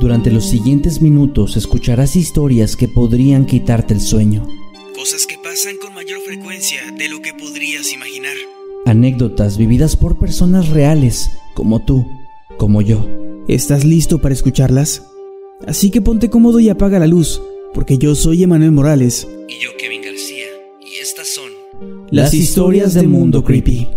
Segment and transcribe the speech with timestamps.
[0.00, 4.48] Durante los siguientes minutos escucharás historias que podrían quitarte el sueño.
[4.94, 8.32] Cosas que pasan con mayor frecuencia de lo que podrías imaginar.
[8.86, 12.06] Anécdotas vividas por personas reales, como tú,
[12.56, 13.06] como yo.
[13.46, 15.02] ¿Estás listo para escucharlas?
[15.66, 17.42] Así que ponte cómodo y apaga la luz,
[17.74, 19.28] porque yo soy Emanuel Morales.
[19.48, 20.46] Y yo, Kevin García.
[20.80, 21.50] Y estas son
[22.10, 23.88] Las historias del mundo creepy.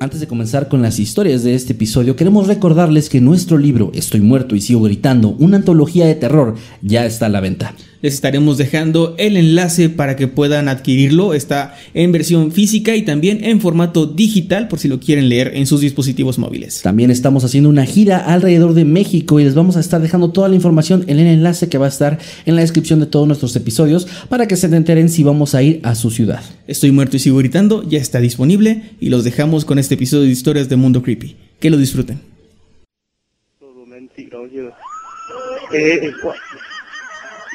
[0.00, 4.20] Antes de comenzar con las historias de este episodio, queremos recordarles que nuestro libro Estoy
[4.20, 7.74] muerto y sigo gritando, una antología de terror, ya está a la venta.
[8.00, 11.34] Les estaremos dejando el enlace para que puedan adquirirlo.
[11.34, 15.66] Está en versión física y también en formato digital por si lo quieren leer en
[15.66, 16.82] sus dispositivos móviles.
[16.82, 20.48] También estamos haciendo una gira alrededor de México y les vamos a estar dejando toda
[20.48, 23.56] la información en el enlace que va a estar en la descripción de todos nuestros
[23.56, 26.42] episodios para que se enteren si vamos a ir a su ciudad.
[26.68, 30.30] Estoy muerto y sigo gritando, ya está disponible y los dejamos con este episodio de
[30.30, 31.36] historias de Mundo Creepy.
[31.58, 32.20] Que lo disfruten.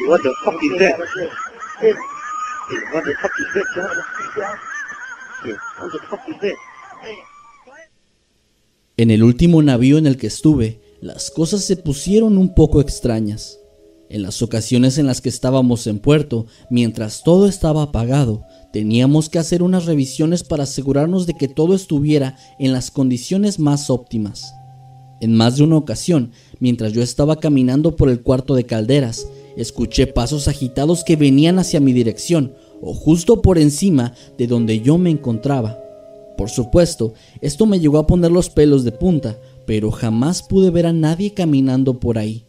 [0.08, 0.22] What?
[0.22, 0.72] The fuck is
[2.94, 3.48] what the fuck is
[5.80, 6.54] What the fuck is?
[8.98, 13.60] En el último navío en el que estuve, las cosas se pusieron un poco extrañas.
[14.10, 19.40] En las ocasiones en las que estábamos en puerto, mientras todo estaba apagado, teníamos que
[19.40, 24.54] hacer unas revisiones para asegurarnos de que todo estuviera en las condiciones más óptimas.
[25.22, 30.08] En más de una ocasión, mientras yo estaba caminando por el cuarto de calderas, escuché
[30.08, 35.10] pasos agitados que venían hacia mi dirección o justo por encima de donde yo me
[35.10, 35.80] encontraba.
[36.38, 40.86] Por supuesto, esto me llegó a poner los pelos de punta, pero jamás pude ver
[40.86, 42.46] a nadie caminando por ahí.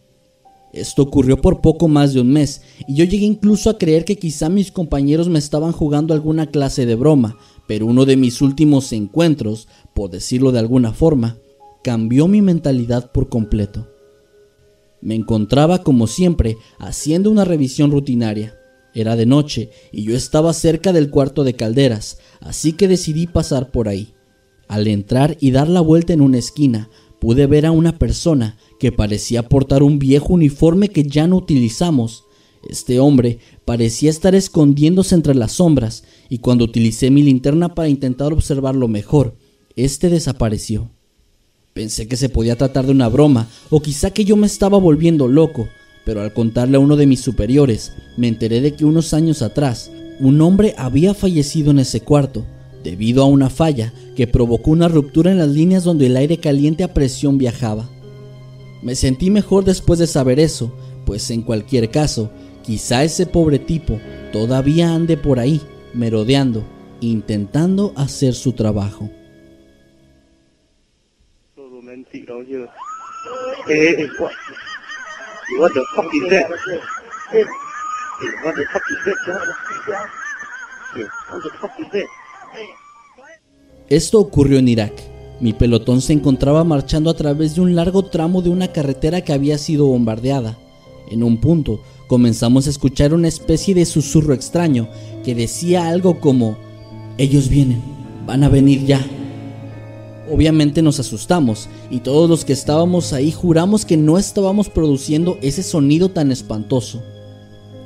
[0.72, 4.18] Esto ocurrió por poco más de un mes, y yo llegué incluso a creer que
[4.18, 7.38] quizá mis compañeros me estaban jugando alguna clase de broma,
[7.68, 11.38] pero uno de mis últimos encuentros, por decirlo de alguna forma,
[11.84, 13.93] cambió mi mentalidad por completo.
[15.04, 18.56] Me encontraba como siempre haciendo una revisión rutinaria.
[18.94, 23.70] Era de noche y yo estaba cerca del cuarto de calderas, así que decidí pasar
[23.70, 24.14] por ahí.
[24.66, 26.88] Al entrar y dar la vuelta en una esquina,
[27.20, 32.24] pude ver a una persona que parecía portar un viejo uniforme que ya no utilizamos.
[32.66, 38.32] Este hombre parecía estar escondiéndose entre las sombras y cuando utilicé mi linterna para intentar
[38.32, 39.36] observarlo mejor,
[39.76, 40.93] este desapareció.
[41.74, 45.26] Pensé que se podía tratar de una broma o quizá que yo me estaba volviendo
[45.26, 45.68] loco,
[46.04, 49.90] pero al contarle a uno de mis superiores, me enteré de que unos años atrás
[50.20, 52.44] un hombre había fallecido en ese cuarto
[52.84, 56.84] debido a una falla que provocó una ruptura en las líneas donde el aire caliente
[56.84, 57.90] a presión viajaba.
[58.80, 60.72] Me sentí mejor después de saber eso,
[61.04, 62.30] pues en cualquier caso,
[62.62, 63.98] quizá ese pobre tipo
[64.32, 65.60] todavía ande por ahí,
[65.92, 66.62] merodeando,
[67.00, 69.10] intentando hacer su trabajo.
[83.88, 84.92] Esto ocurrió en Irak.
[85.40, 89.32] Mi pelotón se encontraba marchando a través de un largo tramo de una carretera que
[89.32, 90.56] había sido bombardeada.
[91.10, 94.88] En un punto, comenzamos a escuchar una especie de susurro extraño
[95.24, 96.56] que decía algo como,
[97.18, 97.82] ellos vienen,
[98.26, 99.04] van a venir ya.
[100.30, 105.62] Obviamente nos asustamos y todos los que estábamos ahí juramos que no estábamos produciendo ese
[105.62, 107.02] sonido tan espantoso.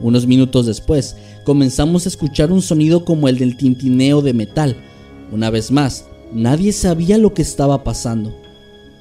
[0.00, 4.76] Unos minutos después, comenzamos a escuchar un sonido como el del tintineo de metal.
[5.32, 8.32] Una vez más, nadie sabía lo que estaba pasando.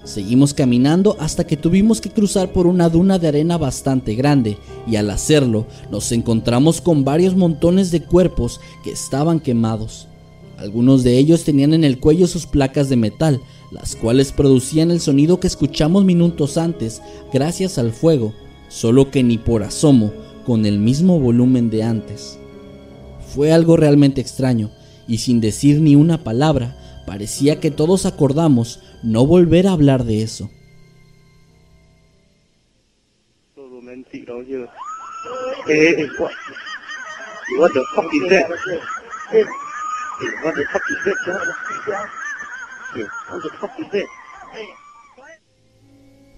[0.03, 4.57] Seguimos caminando hasta que tuvimos que cruzar por una duna de arena bastante grande
[4.87, 10.07] y al hacerlo nos encontramos con varios montones de cuerpos que estaban quemados.
[10.57, 14.99] Algunos de ellos tenían en el cuello sus placas de metal, las cuales producían el
[14.99, 17.01] sonido que escuchamos minutos antes
[17.31, 18.33] gracias al fuego,
[18.67, 20.11] solo que ni por asomo
[20.45, 22.39] con el mismo volumen de antes.
[23.35, 24.71] Fue algo realmente extraño,
[25.07, 30.23] y sin decir ni una palabra, parecía que todos acordamos no volver a hablar de
[30.23, 30.49] eso.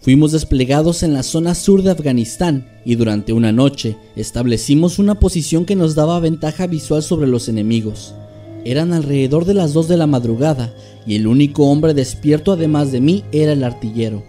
[0.01, 5.65] Fuimos desplegados en la zona sur de Afganistán y durante una noche establecimos una posición
[5.65, 8.15] que nos daba ventaja visual sobre los enemigos.
[8.65, 10.73] Eran alrededor de las 2 de la madrugada
[11.05, 14.23] y el único hombre despierto además de mí era el artillero.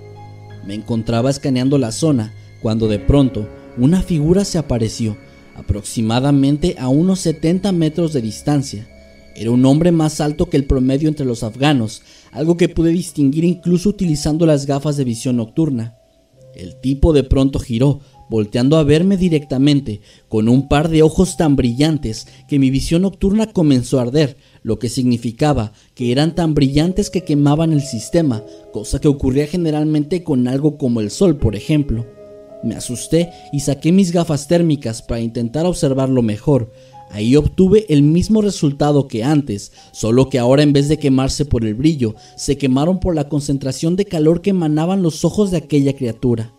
[0.67, 2.33] Me encontraba escaneando la zona
[2.63, 5.17] cuando de pronto una figura se apareció,
[5.57, 8.87] aproximadamente a unos 70 metros de distancia.
[9.41, 13.43] Era un hombre más alto que el promedio entre los afganos, algo que pude distinguir
[13.45, 15.97] incluso utilizando las gafas de visión nocturna.
[16.55, 21.57] El tipo de pronto giró, volteando a verme directamente, con un par de ojos tan
[21.57, 27.09] brillantes que mi visión nocturna comenzó a arder, lo que significaba que eran tan brillantes
[27.09, 28.45] que quemaban el sistema,
[28.75, 32.05] cosa que ocurría generalmente con algo como el sol, por ejemplo.
[32.63, 36.71] Me asusté y saqué mis gafas térmicas para intentar observarlo mejor.
[37.11, 41.65] Ahí obtuve el mismo resultado que antes, solo que ahora en vez de quemarse por
[41.65, 45.97] el brillo, se quemaron por la concentración de calor que emanaban los ojos de aquella
[45.97, 46.55] criatura.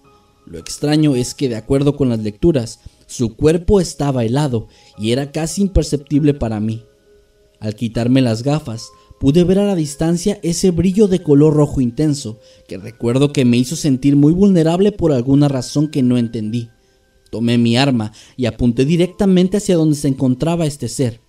[0.45, 4.67] Lo extraño es que, de acuerdo con las lecturas, su cuerpo estaba helado
[4.97, 6.83] y era casi imperceptible para mí.
[7.61, 8.89] Al quitarme las gafas,
[9.21, 13.55] pude ver a la distancia ese brillo de color rojo intenso, que recuerdo que me
[13.55, 16.69] hizo sentir muy vulnerable por alguna razón que no entendí.
[17.31, 21.21] Tomé mi arma y apunté directamente hacia donde se encontraba este ser.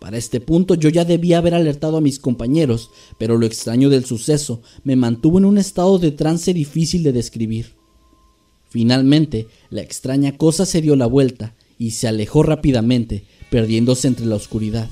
[0.00, 4.04] Para este punto yo ya debía haber alertado a mis compañeros, pero lo extraño del
[4.04, 7.74] suceso me mantuvo en un estado de trance difícil de describir.
[8.68, 14.36] Finalmente, la extraña cosa se dio la vuelta y se alejó rápidamente, perdiéndose entre la
[14.36, 14.90] oscuridad.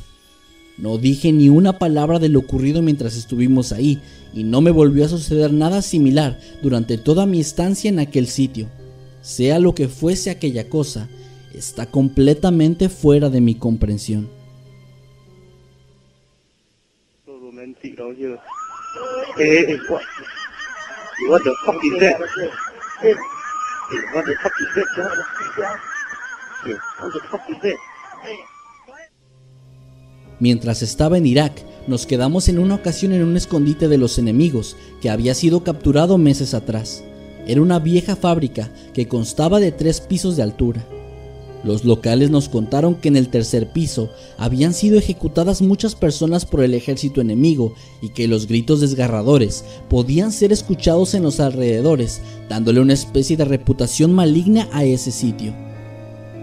[0.79, 4.01] No dije ni una palabra de lo ocurrido mientras estuvimos ahí,
[4.33, 8.69] y no me volvió a suceder nada similar durante toda mi estancia en aquel sitio.
[9.25, 11.09] Sea lo que fuese aquella cosa,
[11.55, 14.29] está completamente fuera de mi comprensión.
[30.39, 34.77] Mientras estaba en Irak, nos quedamos en una ocasión en un escondite de los enemigos
[35.01, 37.03] que había sido capturado meses atrás.
[37.47, 40.85] Era una vieja fábrica que constaba de tres pisos de altura.
[41.65, 46.63] Los locales nos contaron que en el tercer piso habían sido ejecutadas muchas personas por
[46.63, 52.21] el ejército enemigo y que los gritos desgarradores podían ser escuchados en los alrededores,
[52.51, 55.55] dándole una especie de reputación maligna a ese sitio.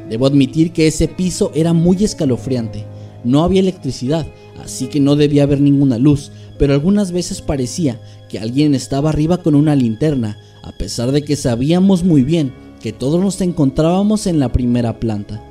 [0.10, 2.86] Debo admitir que ese piso era muy escalofriante.
[3.24, 4.26] No había electricidad,
[4.64, 9.38] así que no debía haber ninguna luz, pero algunas veces parecía que alguien estaba arriba
[9.38, 14.40] con una linterna, a pesar de que sabíamos muy bien que todos nos encontrábamos en
[14.40, 15.44] la primera planta.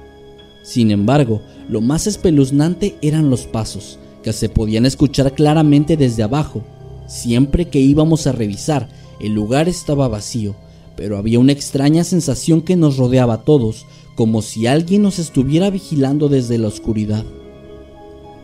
[0.63, 6.63] Sin embargo, lo más espeluznante eran los pasos, que se podían escuchar claramente desde abajo.
[7.07, 8.89] Siempre que íbamos a revisar,
[9.21, 10.55] el lugar estaba vacío,
[10.97, 13.87] pero había una extraña sensación que nos rodeaba a todos,
[14.17, 17.25] como si alguien nos estuviera vigilando desde la oscuridad.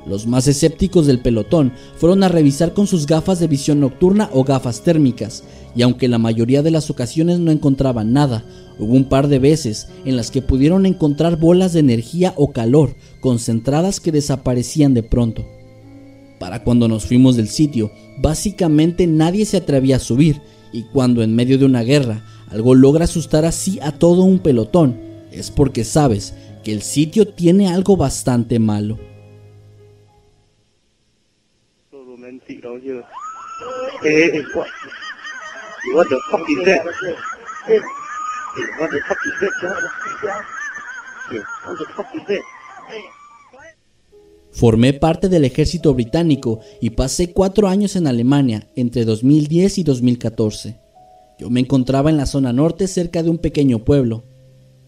[0.08, 4.44] Los más escépticos del pelotón fueron a revisar con sus gafas de visión nocturna o
[4.44, 5.42] gafas térmicas,
[5.74, 8.44] y aunque la mayoría de las ocasiones no encontraban nada,
[8.78, 12.94] hubo un par de veces en las que pudieron encontrar bolas de energía o calor
[13.20, 15.44] concentradas que desaparecían de pronto.
[16.38, 20.40] Para cuando nos fuimos del sitio, básicamente nadie se atrevía a subir,
[20.72, 25.00] y cuando en medio de una guerra algo logra asustar así a todo un pelotón,
[25.32, 28.98] es porque sabes que el sitio tiene algo bastante malo.
[44.52, 50.76] Formé parte del ejército británico y pasé cuatro años en Alemania entre 2010 y 2014.
[51.38, 54.24] Yo me encontraba en la zona norte cerca de un pequeño pueblo.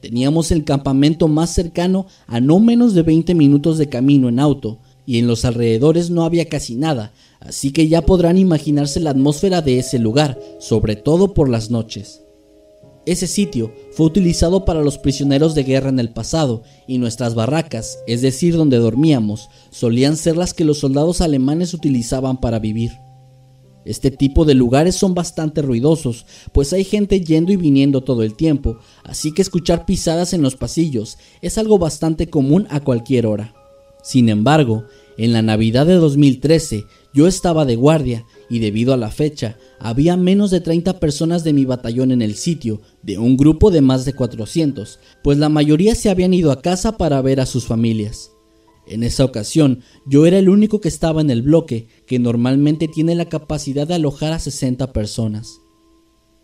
[0.00, 4.78] Teníamos el campamento más cercano a no menos de 20 minutos de camino en auto
[5.04, 9.62] y en los alrededores no había casi nada, así que ya podrán imaginarse la atmósfera
[9.62, 12.22] de ese lugar, sobre todo por las noches.
[13.06, 18.00] Ese sitio fue utilizado para los prisioneros de guerra en el pasado y nuestras barracas,
[18.06, 22.92] es decir, donde dormíamos, solían ser las que los soldados alemanes utilizaban para vivir.
[23.86, 28.34] Este tipo de lugares son bastante ruidosos, pues hay gente yendo y viniendo todo el
[28.34, 33.54] tiempo, así que escuchar pisadas en los pasillos es algo bastante común a cualquier hora.
[34.02, 34.84] Sin embargo,
[35.16, 36.84] en la Navidad de 2013,
[37.14, 41.52] Yo estaba de guardia y debido a la fecha había menos de 30 personas de
[41.52, 45.94] mi batallón en el sitio, de un grupo de más de 400, pues la mayoría
[45.94, 48.30] se habían ido a casa para ver a sus familias.
[48.86, 53.14] En esa ocasión, yo era el único que estaba en el bloque, que normalmente tiene
[53.14, 55.60] la capacidad de alojar a 60 personas.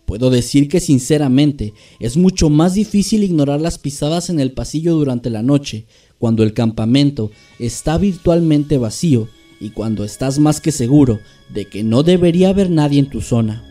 [0.06, 5.30] Puedo decir que sinceramente es mucho más difícil ignorar las pisadas en el pasillo durante
[5.30, 5.86] la noche,
[6.18, 9.28] cuando el campamento está virtualmente vacío
[9.60, 13.62] y cuando estás más que seguro de que no debería haber nadie en tu zona.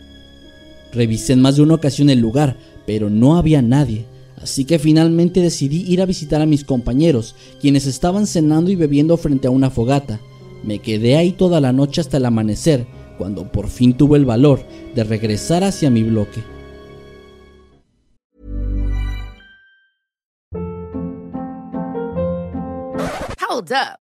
[0.92, 4.04] Revisé en más de una ocasión el lugar, pero no había nadie,
[4.36, 9.16] así que finalmente decidí ir a visitar a mis compañeros, quienes estaban cenando y bebiendo
[9.16, 10.20] frente a una fogata.
[10.62, 12.86] Me quedé ahí toda la noche hasta el amanecer,
[13.18, 14.64] cuando por fin tuve el valor
[14.94, 16.42] de regresar hacia mi bloque.
[23.54, 24.03] Hold up.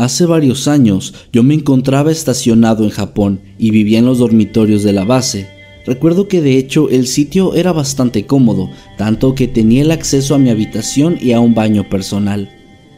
[0.00, 4.94] Hace varios años yo me encontraba estacionado en Japón y vivía en los dormitorios de
[4.94, 5.46] la base.
[5.84, 10.38] Recuerdo que de hecho el sitio era bastante cómodo, tanto que tenía el acceso a
[10.38, 12.48] mi habitación y a un baño personal.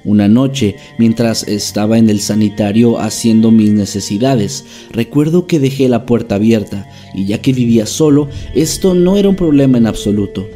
[0.04, 6.36] Una noche, mientras estaba en el sanitario haciendo mis necesidades, recuerdo que dejé la puerta
[6.36, 10.46] abierta y ya que vivía solo, esto no era un problema en absoluto.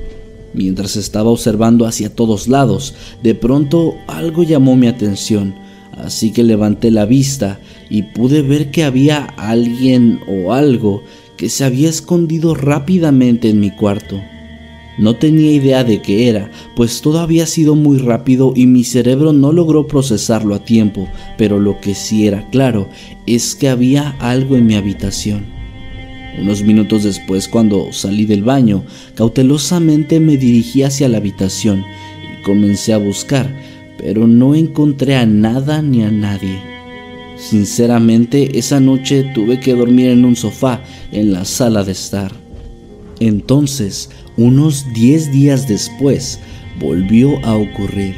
[0.55, 5.66] Mientras estaba observando hacia todos lados, de pronto algo llamó mi atención
[5.97, 7.59] así que levanté la vista
[7.91, 11.03] y pude ver que había alguien o algo
[11.37, 14.21] que se había escondido rápidamente en mi cuarto.
[14.99, 19.35] No tenía idea de qué era, pues todo había sido muy rápido y mi cerebro
[19.35, 22.89] no logró procesarlo a tiempo, pero lo que sí era claro
[23.27, 25.45] es que había algo en mi habitación.
[26.39, 28.85] Unos minutos después, cuando salí del baño,
[29.15, 31.85] cautelosamente me dirigí hacia la habitación
[32.39, 33.55] y comencé a buscar,
[33.99, 36.61] pero no encontré a nada ni a nadie.
[37.37, 42.33] Sinceramente, esa noche tuve que dormir en un sofá en la sala de estar.
[43.21, 46.41] Entonces, unos 10 días después,
[46.81, 48.15] volvió a ocurrir.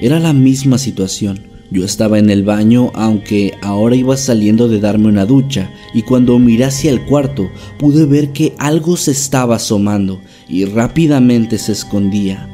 [0.00, 1.40] Era la misma situación.
[1.70, 6.38] Yo estaba en el baño, aunque ahora iba saliendo de darme una ducha, y cuando
[6.38, 7.48] miré hacia el cuarto
[7.78, 12.48] pude ver que algo se estaba asomando y rápidamente se escondía.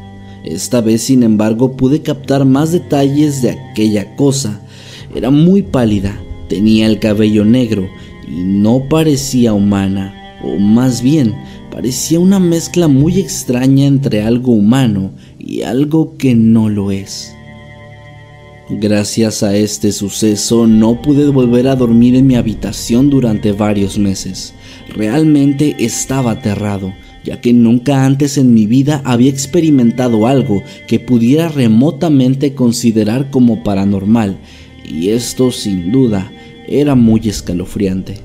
[0.47, 4.61] Esta vez, sin embargo, pude captar más detalles de aquella cosa.
[5.15, 7.89] Era muy pálida, tenía el cabello negro
[8.29, 11.35] y no parecía humana, o más bien
[11.73, 17.35] parecía una mezcla muy extraña entre algo humano y algo que no lo es.
[18.69, 24.55] Gracias a este suceso no pude volver a dormir en mi habitación durante varios meses.
[24.95, 26.93] Realmente estaba aterrado
[27.27, 33.65] ya que nunca antes en mi vida había experimentado algo que pudiera remotamente considerar como
[33.65, 34.39] paranormal,
[34.89, 36.33] y esto sin duda
[36.69, 38.21] era muy escalofriante.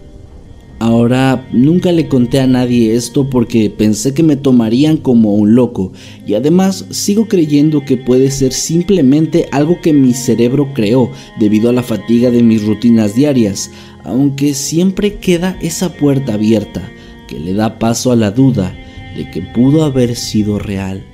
[0.77, 5.93] Ahora, nunca le conté a nadie esto porque pensé que me tomarían como un loco
[6.25, 11.73] y además sigo creyendo que puede ser simplemente algo que mi cerebro creó debido a
[11.73, 13.69] la fatiga de mis rutinas diarias,
[14.03, 16.81] aunque siempre queda esa puerta abierta
[17.27, 18.75] que le da paso a la duda
[19.15, 21.05] de que pudo haber sido real.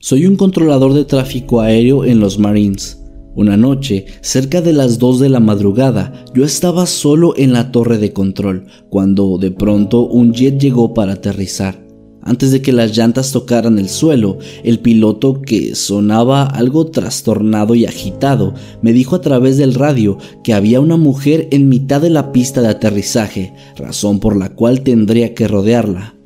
[0.00, 2.98] Soy un controlador de tráfico aéreo en los Marines.
[3.38, 7.96] Una noche, cerca de las 2 de la madrugada, yo estaba solo en la torre
[7.98, 11.80] de control, cuando de pronto un jet llegó para aterrizar.
[12.20, 17.86] Antes de que las llantas tocaran el suelo, el piloto, que sonaba algo trastornado y
[17.86, 22.32] agitado, me dijo a través del radio que había una mujer en mitad de la
[22.32, 26.17] pista de aterrizaje, razón por la cual tendría que rodearla.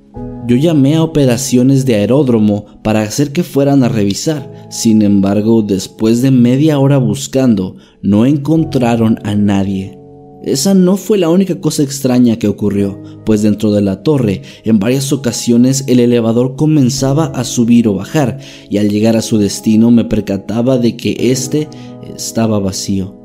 [0.47, 4.67] Yo llamé a operaciones de aeródromo para hacer que fueran a revisar.
[4.71, 9.99] Sin embargo, después de media hora buscando, no encontraron a nadie.
[10.43, 14.81] Esa no fue la única cosa extraña que ocurrió, pues dentro de la torre, en
[14.81, 19.93] varias ocasiones el elevador comenzaba a subir o bajar, y al llegar a su destino
[19.93, 21.69] me percataba de que éste
[22.17, 23.22] estaba vacío.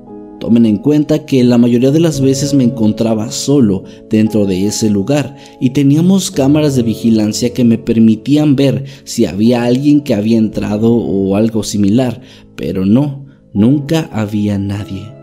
[0.48, 4.89] Tomen en cuenta que la mayoría de las veces me encontraba solo dentro de ese
[4.89, 10.38] lugar y teníamos cámaras de vigilancia que me permitían ver si había alguien que había
[10.38, 12.22] entrado o algo similar,
[12.56, 15.17] pero no, nunca había nadie.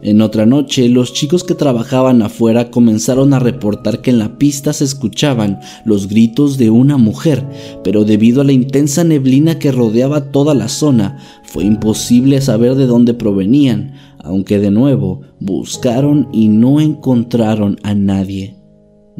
[0.00, 4.72] En otra noche, los chicos que trabajaban afuera comenzaron a reportar que en la pista
[4.72, 7.44] se escuchaban los gritos de una mujer,
[7.82, 12.86] pero debido a la intensa neblina que rodeaba toda la zona, fue imposible saber de
[12.86, 18.57] dónde provenían, aunque de nuevo buscaron y no encontraron a nadie.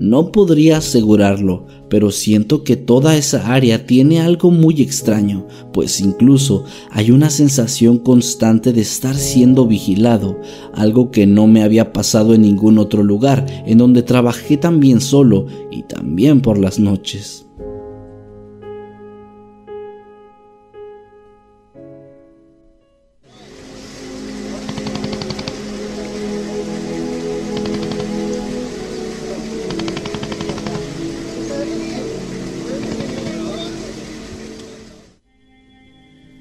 [0.00, 6.62] No podría asegurarlo, pero siento que toda esa área tiene algo muy extraño, pues incluso
[6.93, 10.38] hay una sensación constante de estar siendo vigilado,
[10.73, 15.47] algo que no me había pasado en ningún otro lugar, en donde trabajé también solo
[15.69, 17.48] y también por las noches.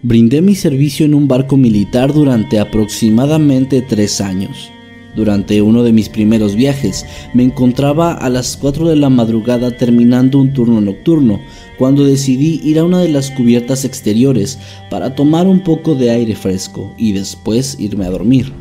[0.08, 4.72] Brindé mi servicio en un barco militar durante aproximadamente tres años.
[5.18, 10.40] Durante uno de mis primeros viajes me encontraba a las 4 de la madrugada terminando
[10.40, 11.42] un turno nocturno
[11.78, 14.58] cuando decidí ir a una de las cubiertas exteriores
[14.90, 18.54] para tomar un poco de aire fresco y después irme a dormir.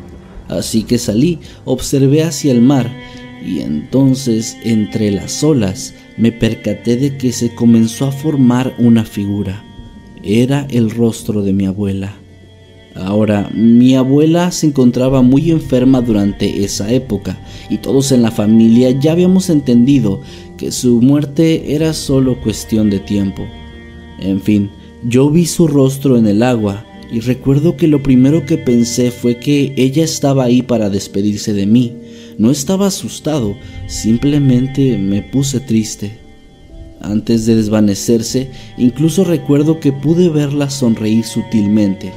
[0.49, 2.91] Así que salí, observé hacia el mar
[3.41, 9.63] y entonces entre las olas me percaté de que se comenzó a formar una figura
[10.27, 12.15] era el rostro de mi abuela.
[12.95, 18.91] Ahora, mi abuela se encontraba muy enferma durante esa época y todos en la familia
[18.91, 20.21] ya habíamos entendido
[20.57, 23.45] que su muerte era solo cuestión de tiempo.
[24.19, 24.71] En fin,
[25.07, 29.37] yo vi su rostro en el agua y recuerdo que lo primero que pensé fue
[29.37, 31.93] que ella estaba ahí para despedirse de mí.
[32.37, 33.55] No estaba asustado,
[33.87, 36.26] simplemente me puse triste.
[37.01, 42.11] Antes de desvanecerse, incluso recuerdo que pude verla sonreír sutilmente.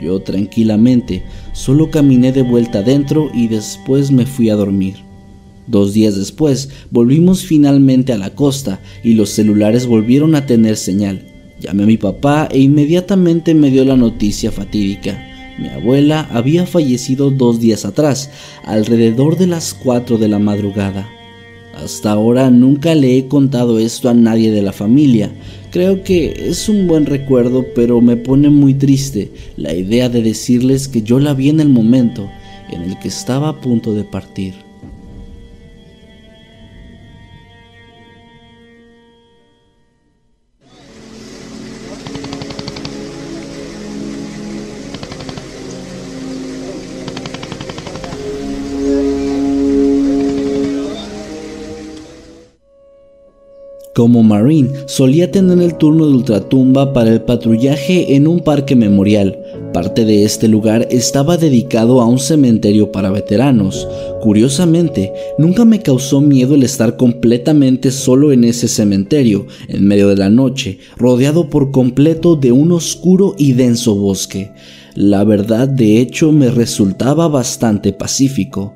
[0.00, 4.96] Yo tranquilamente solo caminé de vuelta adentro y después me fui a dormir.
[5.66, 11.26] Dos días después volvimos finalmente a la costa y los celulares volvieron a tener señal.
[11.60, 15.30] Llamé a mi papá e inmediatamente me dio la noticia fatídica.
[15.58, 18.30] Mi abuela había fallecido dos días atrás,
[18.64, 21.08] alrededor de las cuatro de la madrugada.
[21.76, 25.30] Hasta ahora nunca le he contado esto a nadie de la familia.
[25.70, 30.86] Creo que es un buen recuerdo, pero me pone muy triste la idea de decirles
[30.86, 32.30] que yo la vi en el momento
[32.70, 34.54] en el que estaba a punto de partir.
[53.94, 59.38] Como Marine, solía tener el turno de ultratumba para el patrullaje en un parque memorial.
[59.72, 63.86] Parte de este lugar estaba dedicado a un cementerio para veteranos.
[64.20, 70.16] Curiosamente, nunca me causó miedo el estar completamente solo en ese cementerio, en medio de
[70.16, 74.50] la noche, rodeado por completo de un oscuro y denso bosque.
[74.96, 78.74] La verdad, de hecho, me resultaba bastante pacífico.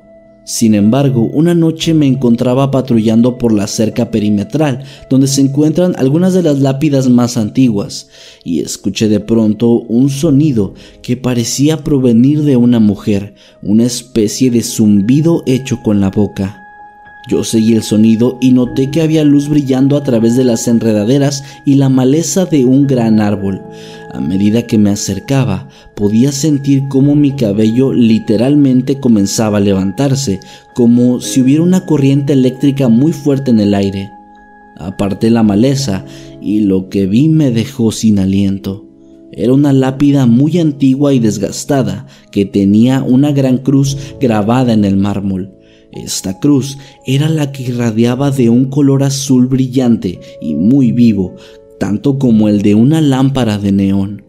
[0.49, 6.33] Sin embargo, una noche me encontraba patrullando por la cerca perimetral, donde se encuentran algunas
[6.33, 8.09] de las lápidas más antiguas,
[8.43, 14.63] y escuché de pronto un sonido que parecía provenir de una mujer, una especie de
[14.63, 16.59] zumbido hecho con la boca.
[17.29, 21.43] Yo seguí el sonido y noté que había luz brillando a través de las enredaderas
[21.63, 23.61] y la maleza de un gran árbol.
[24.11, 30.39] A medida que me acercaba, podía sentir cómo mi cabello literalmente comenzaba a levantarse,
[30.73, 34.09] como si hubiera una corriente eléctrica muy fuerte en el aire.
[34.77, 36.05] Aparté la maleza
[36.41, 38.85] y lo que vi me dejó sin aliento.
[39.31, 44.97] Era una lápida muy antigua y desgastada que tenía una gran cruz grabada en el
[44.97, 45.53] mármol.
[45.91, 51.35] Esta cruz era la que irradiaba de un color azul brillante y muy vivo,
[51.79, 54.23] tanto como el de una lámpara de neón.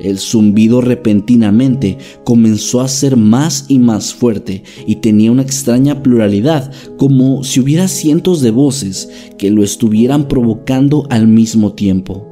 [0.00, 6.72] El zumbido repentinamente comenzó a ser más y más fuerte y tenía una extraña pluralidad,
[6.96, 12.24] como si hubiera cientos de voces que lo estuvieran provocando al mismo tiempo.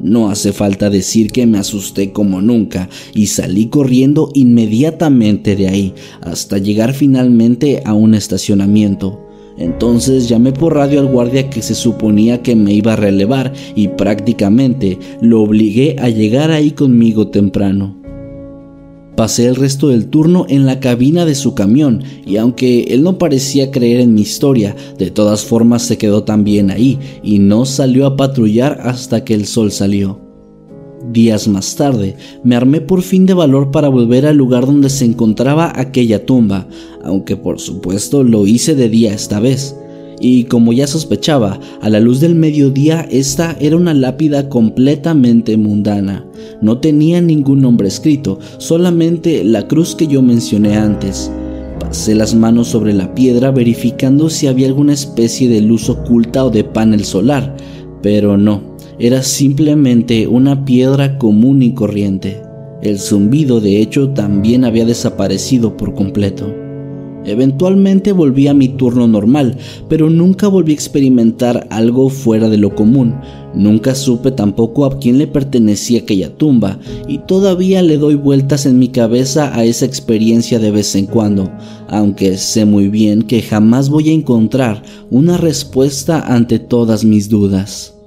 [0.00, 5.94] No hace falta decir que me asusté como nunca y salí corriendo inmediatamente de ahí
[6.20, 9.27] hasta llegar finalmente a un estacionamiento.
[9.58, 13.88] Entonces llamé por radio al guardia que se suponía que me iba a relevar y
[13.88, 17.96] prácticamente lo obligué a llegar ahí conmigo temprano.
[19.16, 23.18] Pasé el resto del turno en la cabina de su camión y aunque él no
[23.18, 28.06] parecía creer en mi historia, de todas formas se quedó también ahí y no salió
[28.06, 30.27] a patrullar hasta que el sol salió.
[31.12, 35.04] Días más tarde, me armé por fin de valor para volver al lugar donde se
[35.04, 36.68] encontraba aquella tumba,
[37.04, 39.76] aunque por supuesto lo hice de día esta vez.
[40.20, 46.26] Y como ya sospechaba, a la luz del mediodía esta era una lápida completamente mundana.
[46.60, 51.30] No tenía ningún nombre escrito, solamente la cruz que yo mencioné antes.
[51.78, 56.50] Pasé las manos sobre la piedra verificando si había alguna especie de luz oculta o
[56.50, 57.56] de panel solar,
[58.02, 58.67] pero no,
[59.00, 62.42] era simplemente una piedra común y corriente.
[62.82, 66.52] El zumbido de hecho también había desaparecido por completo.
[67.24, 69.56] Eventualmente volví a mi turno normal,
[69.88, 73.14] pero nunca volví a experimentar algo fuera de lo común.
[73.54, 78.78] Nunca supe tampoco a quién le pertenecía aquella tumba, y todavía le doy vueltas en
[78.78, 81.50] mi cabeza a esa experiencia de vez en cuando,
[81.88, 87.97] aunque sé muy bien que jamás voy a encontrar una respuesta ante todas mis dudas.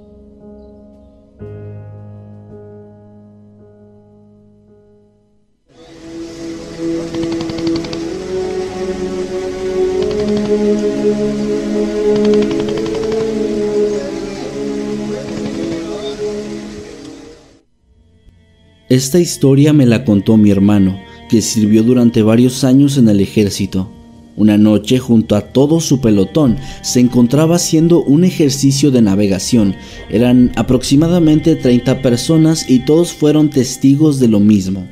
[18.92, 21.00] Esta historia me la contó mi hermano,
[21.30, 23.90] que sirvió durante varios años en el ejército.
[24.36, 29.74] Una noche, junto a todo su pelotón, se encontraba haciendo un ejercicio de navegación.
[30.10, 34.86] Eran aproximadamente 30 personas y todos fueron testigos de lo mismo.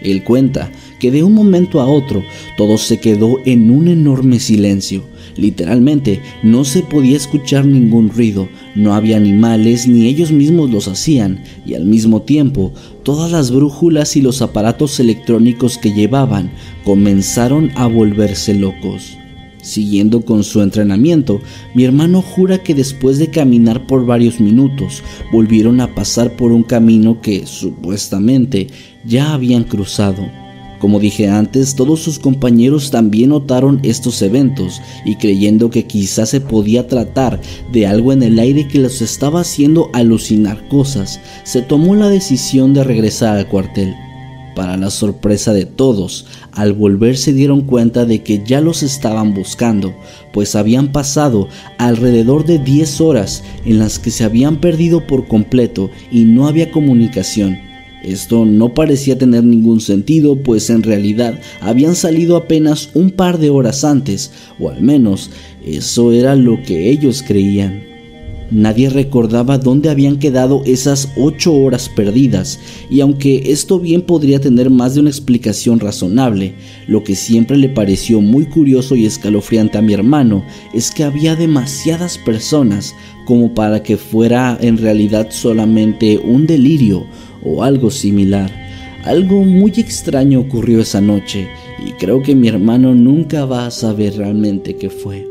[0.00, 2.24] Él cuenta que de un momento a otro
[2.56, 5.04] todo se quedó en un enorme silencio.
[5.36, 11.42] Literalmente no se podía escuchar ningún ruido, no había animales ni ellos mismos los hacían
[11.66, 16.52] y al mismo tiempo todas las brújulas y los aparatos electrónicos que llevaban
[16.84, 19.18] comenzaron a volverse locos.
[19.62, 21.40] Siguiendo con su entrenamiento,
[21.74, 26.64] mi hermano jura que después de caminar por varios minutos, volvieron a pasar por un
[26.64, 28.66] camino que supuestamente
[29.04, 30.41] ya habían cruzado.
[30.82, 36.40] Como dije antes, todos sus compañeros también notaron estos eventos y creyendo que quizás se
[36.40, 37.40] podía tratar
[37.70, 42.74] de algo en el aire que los estaba haciendo alucinar cosas, se tomó la decisión
[42.74, 43.94] de regresar al cuartel.
[44.56, 49.34] Para la sorpresa de todos, al volver se dieron cuenta de que ya los estaban
[49.34, 49.94] buscando,
[50.32, 51.46] pues habían pasado
[51.78, 56.72] alrededor de 10 horas en las que se habían perdido por completo y no había
[56.72, 57.71] comunicación
[58.02, 63.50] esto no parecía tener ningún sentido, pues en realidad habían salido apenas un par de
[63.50, 65.30] horas antes, o al menos
[65.64, 67.92] eso era lo que ellos creían.
[68.52, 72.60] Nadie recordaba dónde habían quedado esas ocho horas perdidas,
[72.90, 76.54] y aunque esto bien podría tener más de una explicación razonable,
[76.86, 81.34] lo que siempre le pareció muy curioso y escalofriante a mi hermano es que había
[81.34, 87.06] demasiadas personas como para que fuera en realidad solamente un delirio
[87.44, 88.50] o algo similar.
[89.04, 91.48] Algo muy extraño ocurrió esa noche
[91.84, 95.26] y creo que mi hermano nunca va a saber realmente qué fue.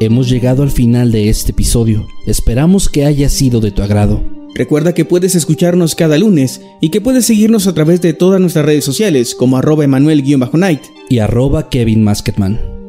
[0.00, 2.06] Hemos llegado al final de este episodio.
[2.24, 4.22] Esperamos que haya sido de tu agrado.
[4.54, 8.64] Recuerda que puedes escucharnos cada lunes y que puedes seguirnos a través de todas nuestras
[8.64, 12.04] redes sociales como arroba emanuel-night y arroba Kevin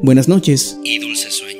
[0.02, 1.59] Buenas noches y dulces sueños.